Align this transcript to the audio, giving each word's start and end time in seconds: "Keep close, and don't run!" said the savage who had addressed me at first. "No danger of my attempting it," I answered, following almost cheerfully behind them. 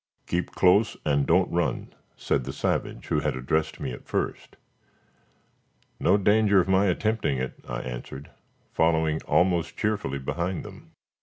"Keep 0.25 0.55
close, 0.55 0.97
and 1.05 1.27
don't 1.27 1.51
run!" 1.51 1.93
said 2.17 2.45
the 2.45 2.53
savage 2.53 3.05
who 3.09 3.19
had 3.19 3.35
addressed 3.35 3.79
me 3.79 3.91
at 3.91 4.07
first. 4.07 4.55
"No 5.99 6.17
danger 6.17 6.59
of 6.59 6.67
my 6.67 6.87
attempting 6.87 7.37
it," 7.37 7.53
I 7.69 7.81
answered, 7.81 8.31
following 8.73 9.21
almost 9.27 9.77
cheerfully 9.77 10.17
behind 10.17 10.65
them. 10.65 10.89